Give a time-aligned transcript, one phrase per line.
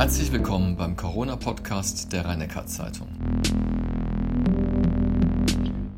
[0.00, 3.06] Herzlich willkommen beim Corona-Podcast der rhein zeitung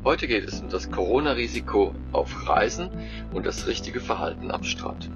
[0.03, 2.89] Heute geht es um das Corona-Risiko auf Reisen
[3.31, 5.09] und das richtige Verhalten am Strand.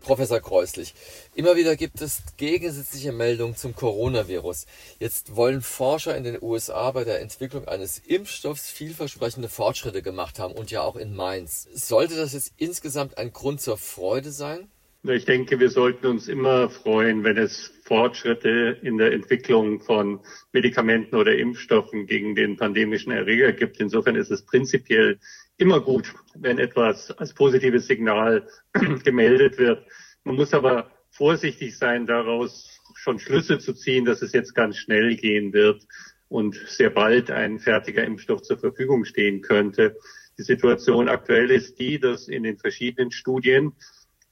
[0.00, 0.94] Professor Kreuslich,
[1.36, 4.66] immer wieder gibt es gegensätzliche Meldungen zum Coronavirus.
[4.98, 10.52] Jetzt wollen Forscher in den USA bei der Entwicklung eines Impfstoffs vielversprechende Fortschritte gemacht haben
[10.52, 11.68] und ja auch in Mainz.
[11.72, 14.68] Sollte das jetzt insgesamt ein Grund zur Freude sein?
[15.02, 20.20] Ich denke, wir sollten uns immer freuen, wenn es Fortschritte in der Entwicklung von
[20.52, 23.80] Medikamenten oder Impfstoffen gegen den pandemischen Erreger gibt.
[23.80, 25.18] Insofern ist es prinzipiell
[25.56, 28.46] immer gut, wenn etwas als positives Signal
[29.04, 29.86] gemeldet wird.
[30.24, 35.16] Man muss aber vorsichtig sein, daraus schon Schlüsse zu ziehen, dass es jetzt ganz schnell
[35.16, 35.82] gehen wird
[36.28, 39.96] und sehr bald ein fertiger Impfstoff zur Verfügung stehen könnte.
[40.36, 43.72] Die Situation aktuell ist die, dass in den verschiedenen Studien,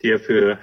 [0.02, 0.58] ja für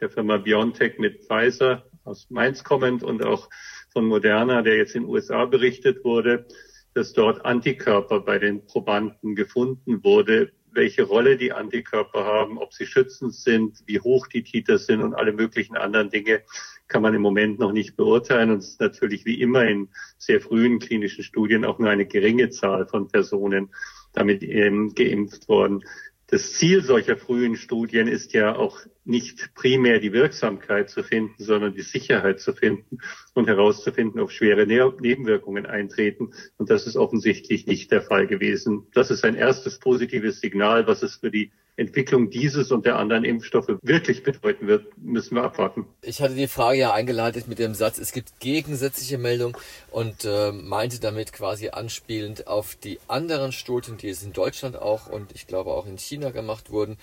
[0.00, 3.48] der Firma BioNTech mit Pfizer aus Mainz kommend und auch
[3.90, 6.46] von Moderna, der jetzt in den USA berichtet wurde,
[6.94, 12.86] dass dort Antikörper bei den Probanden gefunden wurde, welche Rolle die Antikörper haben, ob sie
[12.86, 16.42] schützend sind, wie hoch die Titer sind und alle möglichen anderen Dinge
[16.86, 18.50] kann man im Moment noch nicht beurteilen.
[18.50, 22.50] Und es ist natürlich wie immer in sehr frühen klinischen Studien auch nur eine geringe
[22.50, 23.70] Zahl von Personen
[24.12, 25.84] damit ähm, geimpft worden.
[26.30, 31.72] Das Ziel solcher frühen Studien ist ja auch nicht primär die Wirksamkeit zu finden, sondern
[31.72, 32.98] die Sicherheit zu finden
[33.32, 36.34] und herauszufinden, ob schwere Nebenwirkungen eintreten.
[36.58, 38.88] Und das ist offensichtlich nicht der Fall gewesen.
[38.92, 43.22] Das ist ein erstes positives Signal, was es für die Entwicklung dieses und der anderen
[43.22, 45.86] Impfstoffe wirklich bedeuten wird, müssen wir abwarten.
[46.02, 49.56] Ich hatte die Frage ja eingeleitet mit dem Satz, es gibt gegensätzliche Meldungen
[49.92, 55.06] und äh, meinte damit quasi anspielend auf die anderen Studien, die es in Deutschland auch
[55.06, 56.96] und ich glaube auch in China gemacht wurden,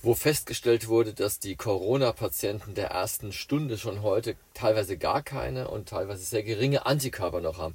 [0.00, 5.88] wo festgestellt wurde, dass die Corona-Patienten der ersten Stunde schon heute teilweise gar keine und
[5.88, 7.74] teilweise sehr geringe Antikörper noch haben.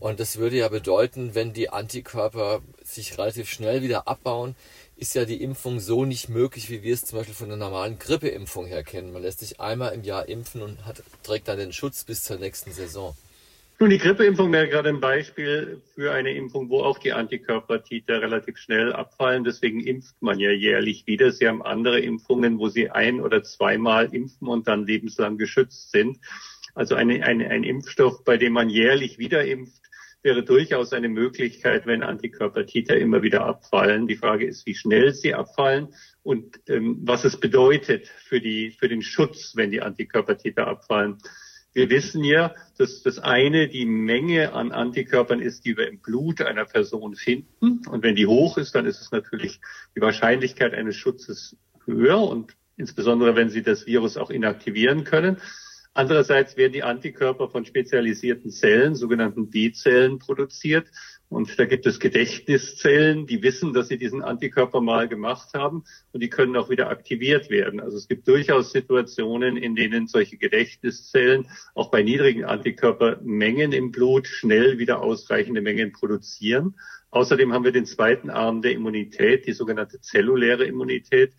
[0.00, 4.56] Und das würde ja bedeuten, wenn die Antikörper sich relativ schnell wieder abbauen,
[4.96, 7.98] ist ja die Impfung so nicht möglich, wie wir es zum Beispiel von der normalen
[7.98, 9.12] Grippeimpfung her kennen.
[9.12, 12.38] Man lässt sich einmal im Jahr impfen und hat, trägt dann den Schutz bis zur
[12.38, 13.16] nächsten Saison.
[13.80, 18.56] Nun, die Grippeimpfung wäre gerade ein Beispiel für eine Impfung, wo auch die Antikörpertiter relativ
[18.56, 19.42] schnell abfallen.
[19.42, 21.32] Deswegen impft man ja jährlich wieder.
[21.32, 26.18] Sie haben andere Impfungen, wo sie ein- oder zweimal impfen und dann lebenslang geschützt sind.
[26.76, 29.82] Also eine, eine, ein Impfstoff, bei dem man jährlich wieder impft,
[30.24, 34.08] wäre durchaus eine Möglichkeit, wenn Antikörpertiter immer wieder abfallen.
[34.08, 35.88] Die Frage ist, wie schnell sie abfallen
[36.22, 41.18] und ähm, was es bedeutet für, die, für den Schutz, wenn die Antikörpertiter abfallen.
[41.74, 46.40] Wir wissen ja, dass das eine die Menge an Antikörpern ist, die wir im Blut
[46.40, 47.82] einer Person finden.
[47.86, 49.60] Und wenn die hoch ist, dann ist es natürlich
[49.94, 55.36] die Wahrscheinlichkeit eines Schutzes höher und insbesondere wenn sie das Virus auch inaktivieren können.
[55.96, 60.88] Andererseits werden die Antikörper von spezialisierten Zellen, sogenannten B-Zellen, produziert.
[61.28, 66.20] Und da gibt es Gedächtniszellen, die wissen, dass sie diesen Antikörper mal gemacht haben und
[66.20, 67.78] die können auch wieder aktiviert werden.
[67.80, 74.26] Also es gibt durchaus Situationen, in denen solche Gedächtniszellen auch bei niedrigen Antikörpermengen im Blut
[74.26, 76.74] schnell wieder ausreichende Mengen produzieren.
[77.10, 81.34] Außerdem haben wir den zweiten Arm der Immunität, die sogenannte zelluläre Immunität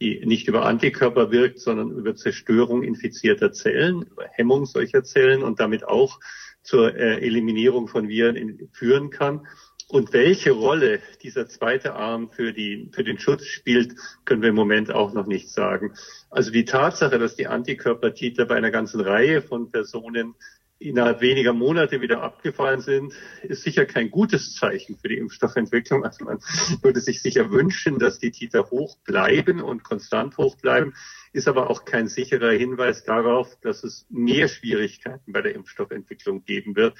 [0.00, 5.60] die nicht über Antikörper wirkt, sondern über Zerstörung infizierter Zellen, über Hemmung solcher Zellen und
[5.60, 6.20] damit auch
[6.62, 9.46] zur äh, Eliminierung von Viren führen kann.
[9.88, 14.56] Und welche Rolle dieser zweite Arm für, die, für den Schutz spielt, können wir im
[14.56, 15.94] Moment auch noch nicht sagen.
[16.28, 20.34] Also die Tatsache, dass die Antikörpertiter bei einer ganzen Reihe von Personen
[20.78, 26.04] innerhalb weniger Monate wieder abgefallen sind, ist sicher kein gutes Zeichen für die Impfstoffentwicklung.
[26.04, 26.38] Also man
[26.82, 30.94] würde sich sicher wünschen, dass die Titer hoch bleiben und konstant hoch bleiben,
[31.32, 36.76] ist aber auch kein sicherer Hinweis darauf, dass es mehr Schwierigkeiten bei der Impfstoffentwicklung geben
[36.76, 36.94] wird.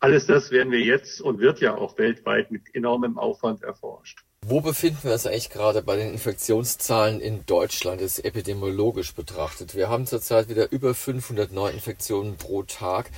[0.00, 4.27] Alles das werden wir jetzt und wird ja auch weltweit mit enormem Aufwand erforscht.
[4.50, 9.74] Wo befinden wir uns eigentlich gerade bei den Infektionszahlen in Deutschland, ist epidemiologisch betrachtet?
[9.74, 13.10] Wir haben zurzeit wieder über 500 Neuinfektionen pro Tag.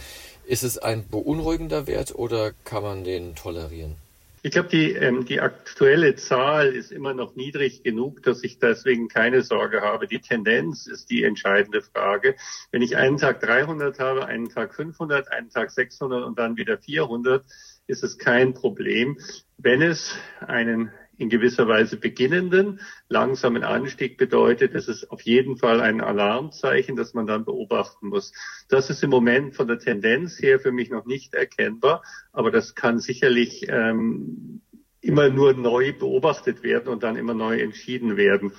[0.44, 3.94] Ist es ein beunruhigender Wert oder kann man den tolerieren?
[4.42, 9.06] Ich glaube, die, ähm, die aktuelle Zahl ist immer noch niedrig genug, dass ich deswegen
[9.06, 10.08] keine Sorge habe.
[10.08, 12.34] Die Tendenz ist die entscheidende Frage.
[12.72, 16.78] Wenn ich einen Tag 300 habe, einen Tag 500, einen Tag 600 und dann wieder
[16.78, 17.44] 400,
[17.86, 19.18] ist es kein Problem.
[19.58, 20.90] Wenn es einen
[21.20, 27.12] in gewisser Weise beginnenden, langsamen Anstieg bedeutet, es ist auf jeden Fall ein Alarmzeichen, das
[27.12, 28.32] man dann beobachten muss.
[28.70, 32.02] Das ist im Moment von der Tendenz her für mich noch nicht erkennbar,
[32.32, 34.62] aber das kann sicherlich ähm,
[35.02, 38.52] immer nur neu beobachtet werden und dann immer neu entschieden werden.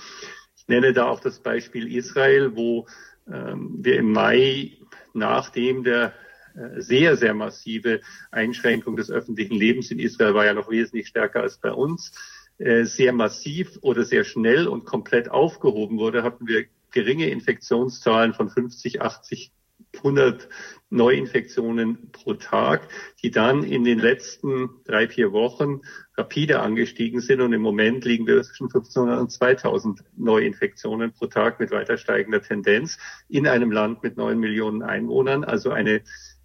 [0.56, 2.86] Ich nenne da auch das Beispiel Israel, wo
[3.28, 4.78] ähm, wir im Mai,
[5.14, 6.14] nachdem der
[6.56, 11.42] äh, sehr, sehr massive Einschränkung des öffentlichen Lebens in Israel war ja noch wesentlich stärker
[11.42, 12.12] als bei uns,
[12.84, 19.02] sehr massiv oder sehr schnell und komplett aufgehoben wurde, hatten wir geringe Infektionszahlen von 50,
[19.02, 19.52] 80
[19.98, 20.48] 100
[20.90, 22.88] Neuinfektionen pro Tag,
[23.22, 25.81] die dann in den letzten drei, vier Wochen
[26.18, 27.42] rapide angestiegen sind.
[27.42, 32.42] Und im Moment liegen wir zwischen 1500 und 2000 Neuinfektionen pro Tag mit weiter steigender
[32.42, 32.98] Tendenz
[33.30, 35.44] in einem Land mit neun Millionen Einwohnern.
[35.44, 36.02] Also eine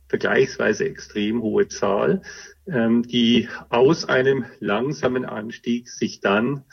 [0.08, 2.22] vergleichsweise extrem hohe Zahl,
[2.66, 6.64] ähm, die aus einem langsamen Anstieg sich dann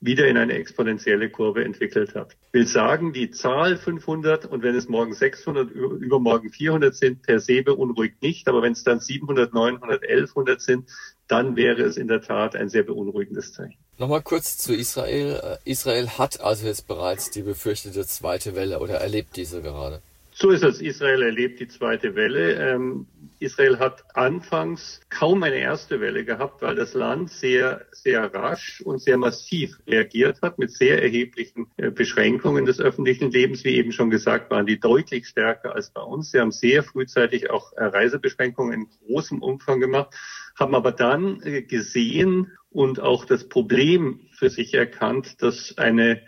[0.00, 2.36] wieder in eine exponentielle Kurve entwickelt hat.
[2.46, 7.40] Ich will sagen, die Zahl 500 und wenn es morgen 600, übermorgen 400 sind, per
[7.40, 8.46] se beunruhigt nicht.
[8.48, 10.88] Aber wenn es dann 700, 900, 1100 sind,
[11.26, 13.78] dann wäre es in der Tat ein sehr beunruhigendes Zeichen.
[13.98, 15.58] Nochmal kurz zu Israel.
[15.64, 20.00] Äh, Israel hat also jetzt bereits die befürchtete zweite Welle oder erlebt diese gerade?
[20.40, 20.80] So ist es.
[20.80, 22.52] Israel erlebt die zweite Welle.
[22.52, 23.08] Ähm,
[23.40, 29.00] Israel hat anfangs kaum eine erste Welle gehabt, weil das Land sehr, sehr rasch und
[29.00, 33.64] sehr massiv reagiert hat mit sehr erheblichen äh, Beschränkungen des öffentlichen Lebens.
[33.64, 36.30] Wie eben schon gesagt, waren die deutlich stärker als bei uns.
[36.30, 40.14] Sie haben sehr frühzeitig auch äh, Reisebeschränkungen in großem Umfang gemacht,
[40.56, 46.22] haben aber dann äh, gesehen und auch das Problem für sich erkannt, dass eine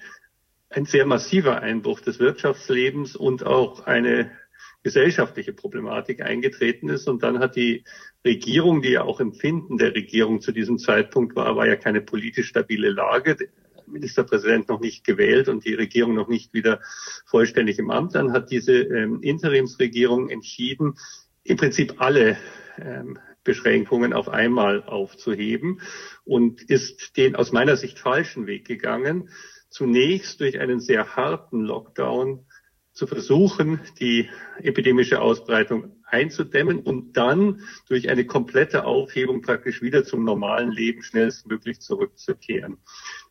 [0.70, 4.31] ein sehr massiver Einbruch des Wirtschaftslebens und auch eine
[4.82, 7.08] gesellschaftliche Problematik eingetreten ist.
[7.08, 7.84] Und dann hat die
[8.25, 12.49] Regierung, die ja auch Empfinden der Regierung zu diesem Zeitpunkt war, war ja keine politisch
[12.49, 13.37] stabile Lage.
[13.87, 16.81] Ministerpräsident noch nicht gewählt und die Regierung noch nicht wieder
[17.26, 18.14] vollständig im Amt.
[18.14, 20.94] Dann hat diese ähm, Interimsregierung entschieden,
[21.43, 22.38] im Prinzip alle
[22.78, 25.81] ähm, Beschränkungen auf einmal aufzuheben
[26.25, 29.28] und ist den aus meiner Sicht falschen Weg gegangen
[29.70, 32.44] zunächst durch einen sehr harten Lockdown
[32.93, 34.28] zu versuchen, die
[34.58, 41.81] epidemische Ausbreitung einzudämmen und dann durch eine komplette Aufhebung praktisch wieder zum normalen Leben schnellstmöglich
[41.81, 42.78] zurückzukehren.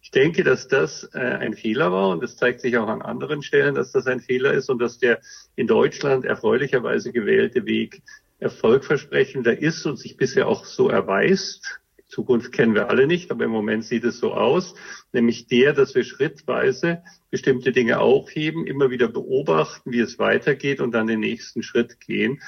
[0.02, 3.44] Ich denke, dass das äh, ein Fehler war und es zeigt sich auch an anderen
[3.44, 5.20] Stellen, dass das ein Fehler ist und dass der
[5.56, 8.02] in Deutschland erfreulicherweise gewählte Weg
[8.40, 11.82] erfolgversprechender ist und sich bisher auch so erweist.
[12.10, 14.74] Zukunft kennen wir alle nicht, aber im Moment sieht es so aus,
[15.14, 20.92] nämlich der, dass wir schrittweise bestimmte Dinge aufheben, immer wieder beobachten, wie es weitergeht und
[20.92, 22.42] dann den nächsten Schritt gehen,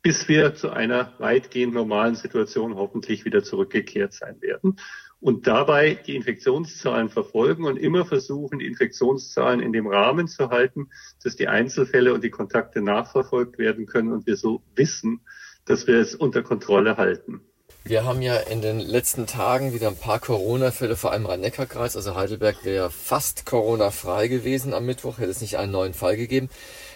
[0.00, 4.76] bis wir zu einer weitgehend normalen Situation hoffentlich wieder zurückgekehrt sein werden.
[5.20, 10.88] Und dabei die Infektionszahlen verfolgen und immer versuchen, die Infektionszahlen in dem Rahmen zu halten,
[11.22, 15.20] dass die Einzelfälle und die Kontakte nachverfolgt werden können und wir so wissen,
[15.64, 17.42] dass wir es unter Kontrolle halten.
[17.84, 21.96] Wir haben ja in den letzten Tagen wieder ein paar Corona-Fälle, vor allem Rhein-Neckar-Kreis.
[21.96, 26.48] Also Heidelberg wäre fast Corona-frei gewesen am Mittwoch, hätte es nicht einen neuen Fall gegeben.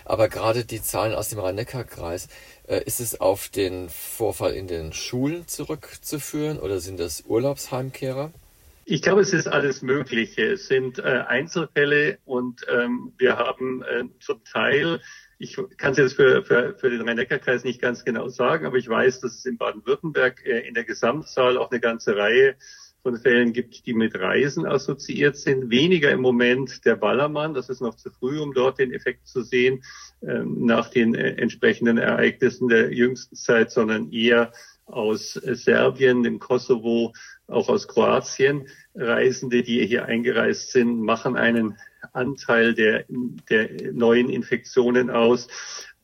[0.04, 2.28] Aber gerade die Zahlen aus dem Rhein-Neckar-Kreis,
[2.68, 8.30] äh, ist es auf den Vorfall in den Schulen zurückzuführen oder sind das Urlaubsheimkehrer?
[8.84, 10.52] Ich glaube, es ist alles Mögliche.
[10.52, 15.00] Es sind äh, Einzelfälle und ähm, wir haben äh, zum Teil
[15.38, 18.88] ich kann es jetzt für, für, für den Rhein-Neckar-Kreis nicht ganz genau sagen, aber ich
[18.88, 22.56] weiß, dass es in Baden-Württemberg äh, in der Gesamtzahl auch eine ganze Reihe
[23.02, 25.70] von Fällen gibt, die mit Reisen assoziiert sind.
[25.70, 29.42] Weniger im Moment der Ballermann, das ist noch zu früh, um dort den Effekt zu
[29.42, 29.84] sehen,
[30.22, 34.52] ähm, nach den äh, entsprechenden Ereignissen der jüngsten Zeit, sondern eher
[34.86, 37.12] aus äh, Serbien, dem Kosovo,
[37.48, 38.68] auch aus Kroatien.
[38.94, 41.78] Reisende, die hier eingereist sind, machen einen
[42.12, 45.48] Anteil der, der neuen Infektionen aus.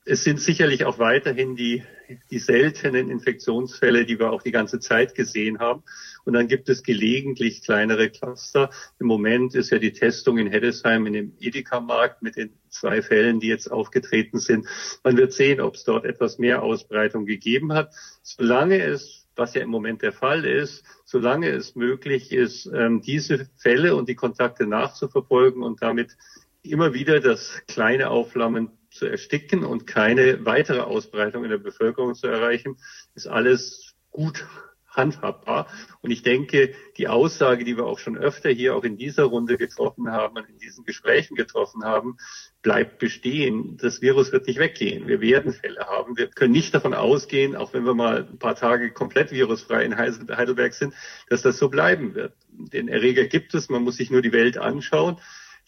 [0.04, 1.84] Es sind sicherlich auch weiterhin die,
[2.30, 5.84] die seltenen Infektionsfälle, die wir auch die ganze Zeit gesehen haben.
[6.24, 8.70] Und dann gibt es gelegentlich kleinere Cluster.
[8.98, 13.38] Im Moment ist ja die Testung in Heddesheim in dem Edeka-Markt mit den zwei Fällen,
[13.38, 14.66] die jetzt aufgetreten sind.
[15.04, 17.94] Man wird sehen, ob es dort etwas mehr Ausbreitung gegeben hat.
[18.22, 23.48] Solange es was ja im Moment der Fall ist, solange es möglich ist, ähm, diese
[23.56, 26.16] Fälle und die Kontakte nachzuverfolgen und damit
[26.62, 32.26] immer wieder das kleine Aufflammen zu ersticken und keine weitere Ausbreitung in der Bevölkerung zu
[32.26, 32.76] erreichen,
[33.14, 34.46] ist alles gut
[34.86, 35.66] handhabbar.
[36.02, 39.56] Und ich denke, die Aussage, die wir auch schon öfter hier auch in dieser Runde
[39.56, 42.18] getroffen haben und in diesen Gesprächen getroffen haben,
[42.62, 43.76] bleibt bestehen.
[43.80, 45.08] Das Virus wird nicht weggehen.
[45.08, 46.16] Wir werden Fälle haben.
[46.16, 49.96] Wir können nicht davon ausgehen, auch wenn wir mal ein paar Tage komplett virusfrei in
[49.96, 50.94] Heidelberg sind,
[51.28, 52.34] dass das so bleiben wird.
[52.48, 53.68] Den Erreger gibt es.
[53.68, 55.16] Man muss sich nur die Welt anschauen.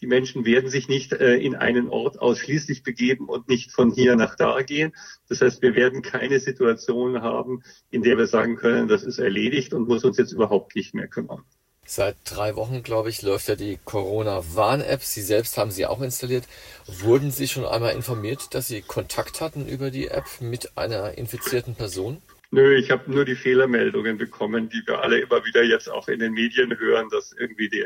[0.01, 4.15] Die Menschen werden sich nicht äh, in einen Ort ausschließlich begeben und nicht von hier
[4.15, 4.93] nach da gehen.
[5.29, 9.73] Das heißt, wir werden keine Situation haben, in der wir sagen können, das ist erledigt
[9.73, 11.43] und muss uns jetzt überhaupt nicht mehr kümmern.
[11.87, 15.03] Seit drei Wochen, glaube ich, läuft ja die Corona-Warn-App.
[15.03, 16.45] Sie selbst haben sie auch installiert.
[16.87, 21.75] Wurden Sie schon einmal informiert, dass Sie Kontakt hatten über die App mit einer infizierten
[21.75, 22.23] Person?
[22.49, 26.19] Nö, ich habe nur die Fehlermeldungen bekommen, die wir alle immer wieder jetzt auch in
[26.19, 27.85] den Medien hören, dass irgendwie die,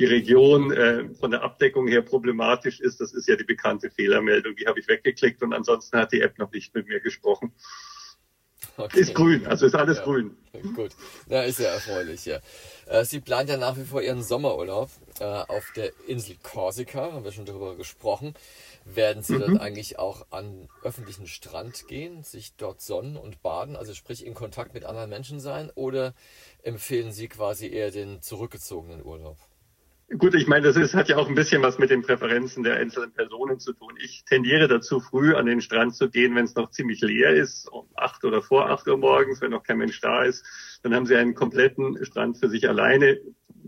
[0.00, 3.00] die Region äh, von der Abdeckung her problematisch ist.
[3.00, 4.56] Das ist ja die bekannte Fehlermeldung.
[4.56, 7.52] Die habe ich weggeklickt und ansonsten hat die App noch nicht mit mir gesprochen.
[8.78, 9.00] Okay.
[9.00, 10.04] Ist grün, also ist alles ja.
[10.04, 10.36] grün.
[10.74, 10.92] Gut,
[11.28, 12.40] na ist ja erfreulich, ja.
[12.86, 17.24] Äh, Sie planen ja nach wie vor Ihren Sommerurlaub äh, auf der Insel Korsika, haben
[17.24, 18.34] wir schon darüber gesprochen.
[18.84, 19.40] Werden Sie mhm.
[19.40, 24.34] dort eigentlich auch an öffentlichen Strand gehen, sich dort sonnen und baden, also sprich in
[24.34, 26.14] Kontakt mit anderen Menschen sein, oder
[26.62, 29.38] empfehlen Sie quasi eher den zurückgezogenen Urlaub?
[30.08, 32.76] Gut, ich meine, das ist, hat ja auch ein bisschen was mit den Präferenzen der
[32.76, 33.94] einzelnen Personen zu tun.
[33.98, 37.66] Ich tendiere dazu, früh an den Strand zu gehen, wenn es noch ziemlich leer ist,
[37.72, 40.44] um acht oder vor acht Uhr morgens, wenn noch kein Mensch da ist.
[40.84, 43.18] Dann haben Sie einen kompletten Strand für sich alleine,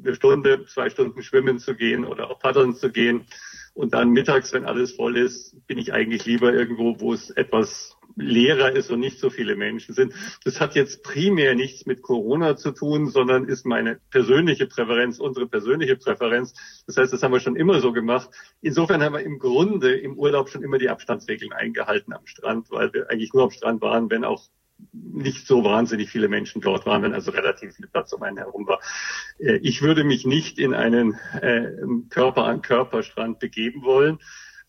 [0.00, 3.26] eine Stunde, zwei Stunden schwimmen zu gehen oder auch paddeln zu gehen.
[3.75, 7.98] Und dann mittags, wenn alles voll ist, bin ich eigentlich lieber irgendwo, wo es etwas
[8.18, 10.12] leerer ist und nicht so viele Menschen sind.
[10.44, 15.46] Das hat jetzt primär nichts mit Corona zu tun, sondern ist meine persönliche Präferenz, unsere
[15.46, 16.54] persönliche Präferenz.
[16.87, 18.30] Das heißt, das haben wir schon immer so gemacht.
[18.60, 22.92] Insofern haben wir im Grunde im Urlaub schon immer die Abstandsregeln eingehalten am Strand, weil
[22.92, 24.48] wir eigentlich nur am Strand waren, wenn auch
[24.92, 28.66] nicht so wahnsinnig viele Menschen dort waren, wenn also relativ viel Platz um einen herum
[28.66, 28.80] war.
[29.38, 31.72] Äh, ich würde mich nicht in einen äh,
[32.10, 34.18] Körper-an-Körper-Strand begeben wollen.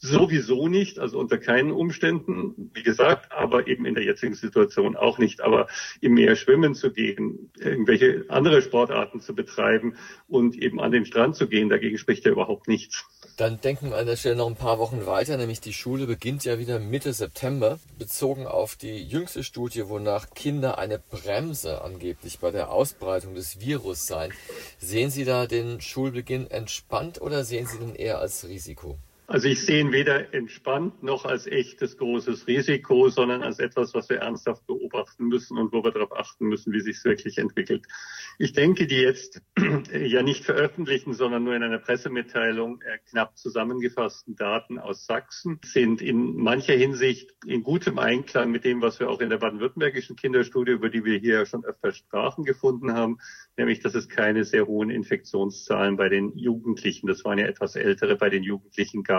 [0.01, 5.17] Sowieso nicht, also unter keinen Umständen, wie gesagt, aber eben in der jetzigen Situation auch
[5.17, 5.41] nicht.
[5.41, 5.67] Aber
[5.99, 9.97] im Meer schwimmen zu gehen, irgendwelche andere Sportarten zu betreiben
[10.29, 13.03] und eben an den Strand zu gehen, dagegen spricht ja überhaupt nichts.
[13.35, 16.45] Dann denken wir an der Stelle noch ein paar Wochen weiter, nämlich die Schule beginnt
[16.45, 22.51] ja wieder Mitte September, bezogen auf die jüngste Studie, wonach Kinder eine Bremse angeblich bei
[22.51, 24.31] der Ausbreitung des Virus seien.
[24.77, 28.97] Sehen Sie da den Schulbeginn entspannt oder sehen Sie den eher als Risiko?
[29.29, 34.09] Also ich sehe ihn weder entspannt noch als echtes großes Risiko, sondern als etwas, was
[34.09, 37.85] wir ernsthaft beobachten müssen und wo wir darauf achten müssen, wie sich es wirklich entwickelt.
[38.39, 39.43] Ich denke, die jetzt
[39.93, 46.01] ja nicht veröffentlichten, sondern nur in einer Pressemitteilung äh, knapp zusammengefassten Daten aus Sachsen sind
[46.01, 50.71] in mancher Hinsicht in gutem Einklang mit dem, was wir auch in der baden-württembergischen Kinderstudie,
[50.71, 53.19] über die wir hier schon öfter sprachen, gefunden haben,
[53.57, 58.15] nämlich dass es keine sehr hohen Infektionszahlen bei den Jugendlichen, das waren ja etwas ältere,
[58.15, 59.18] bei den Jugendlichen gab.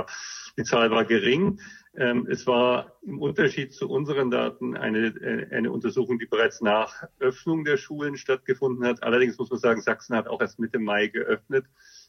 [0.56, 1.60] Die Zahl war gering.
[1.96, 7.04] Ähm, es war im Unterschied zu unseren Daten eine, äh, eine Untersuchung, die bereits nach
[7.18, 9.02] Öffnung der Schulen stattgefunden hat.
[9.02, 11.66] Allerdings muss man sagen, Sachsen hat auch erst Mitte Mai geöffnet.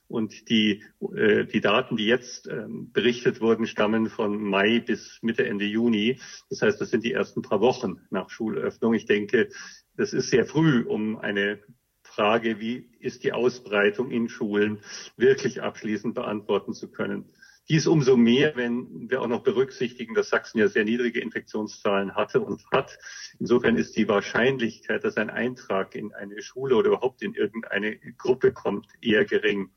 [0.07, 0.83] Und die,
[1.15, 6.19] äh, die Daten, die jetzt ähm, berichtet wurden, stammen von Mai bis Mitte, Ende Juni.
[6.49, 8.93] Das heißt, das sind die ersten paar Wochen nach Schulöffnung.
[8.93, 9.49] Ich denke,
[9.95, 11.59] das ist sehr früh, um eine
[12.03, 14.81] Frage, wie ist die Ausbreitung in Schulen,
[15.15, 17.25] wirklich abschließend beantworten zu können.
[17.69, 22.41] Dies umso mehr, wenn wir auch noch berücksichtigen, dass Sachsen ja sehr niedrige Infektionszahlen hatte
[22.41, 22.97] und hat.
[23.39, 28.51] Insofern ist die Wahrscheinlichkeit, dass ein Eintrag in eine Schule oder überhaupt in irgendeine Gruppe
[28.51, 29.69] kommt, eher gering.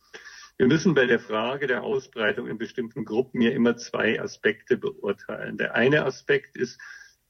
[0.57, 5.59] Wir müssen bei der Frage der Ausbreitung in bestimmten Gruppen ja immer zwei Aspekte beurteilen.
[5.59, 6.81] Der eine Aspekt ist,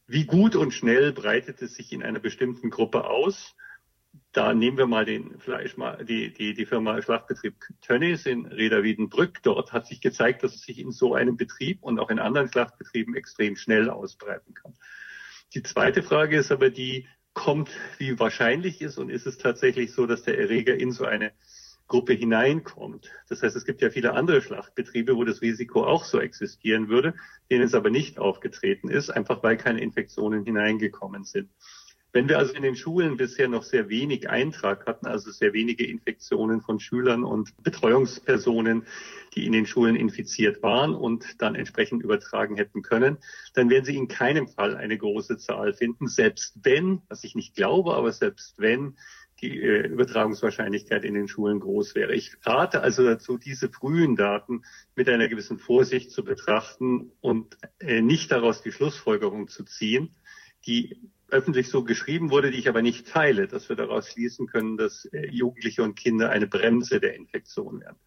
[0.06, 3.56] wie gut und schnell breitet es sich in einer bestimmten Gruppe aus?
[4.34, 9.42] Da nehmen wir mal den Fleisch, die, die, die Firma Schlachtbetrieb Tönnies in Reda-Wiedenbrück.
[9.42, 12.50] Dort hat sich gezeigt, dass es sich in so einem Betrieb und auch in anderen
[12.50, 14.74] Schlachtbetrieben extrem schnell ausbreiten kann.
[15.54, 20.06] Die zweite Frage ist aber die, kommt, wie wahrscheinlich ist und ist es tatsächlich so,
[20.06, 21.32] dass der Erreger in so eine
[21.86, 23.10] Gruppe hineinkommt.
[23.28, 27.14] Das heißt, es gibt ja viele andere Schlachtbetriebe, wo das Risiko auch so existieren würde,
[27.50, 31.50] denen es aber nicht aufgetreten ist, einfach weil keine Infektionen hineingekommen sind.
[32.14, 35.84] Wenn wir also in den Schulen bisher noch sehr wenig Eintrag hatten, also sehr wenige
[35.84, 38.86] Infektionen von Schülern und Betreuungspersonen,
[39.34, 43.18] die in den Schulen infiziert waren und dann entsprechend übertragen hätten können,
[43.54, 47.56] dann werden Sie in keinem Fall eine große Zahl finden, selbst wenn, was ich nicht
[47.56, 48.96] glaube, aber selbst wenn
[49.40, 52.14] die äh, Übertragungswahrscheinlichkeit in den Schulen groß wäre.
[52.14, 54.62] Ich rate also dazu, diese frühen Daten
[54.94, 60.14] mit einer gewissen Vorsicht zu betrachten und äh, nicht daraus die Schlussfolgerung zu ziehen,
[60.64, 64.76] die öffentlich so geschrieben wurde, die ich aber nicht teile, dass wir daraus schließen können,
[64.76, 67.98] dass äh, Jugendliche und Kinder eine Bremse der Infektion werden.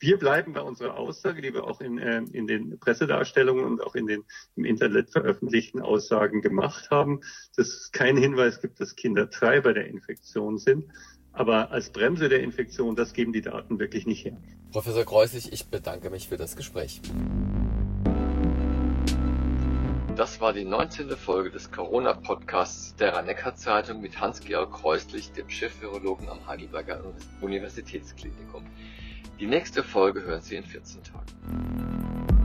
[0.00, 3.94] Wir bleiben bei unserer Aussage, die wir auch in, äh, in den Pressedarstellungen und auch
[3.94, 4.24] in den
[4.56, 7.20] im Internet veröffentlichten Aussagen gemacht haben,
[7.56, 10.86] dass es keinen Hinweis gibt, dass Kinder Treiber der Infektion sind.
[11.32, 14.36] Aber als Bremse der Infektion, das geben die Daten wirklich nicht her.
[14.72, 17.00] Professor Kreusig, ich bedanke mich für das Gespräch.
[20.16, 21.08] Das war die 19.
[21.16, 27.00] Folge des Corona-Podcasts der Rhein-Neckar-Zeitung mit Hans-Georg Kreuslich, dem Chefvirologen am Heidelberger
[27.40, 28.66] Universitätsklinikum.
[29.40, 32.41] Die nächste Folge hören Sie in 14 Tagen.